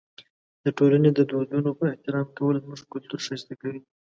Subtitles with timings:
[0.63, 3.81] د ټولنې د دودونو احترام کول زموږ کلتور ښایسته کوي.